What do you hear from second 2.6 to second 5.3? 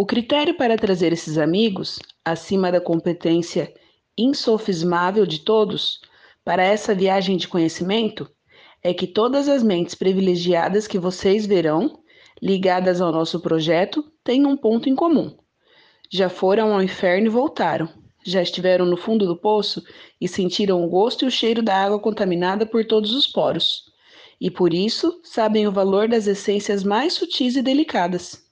da competência insofismável